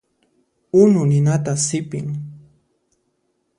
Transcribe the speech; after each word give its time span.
Unu 0.81 1.01
ninata 1.09 1.53
sipin. 1.65 2.07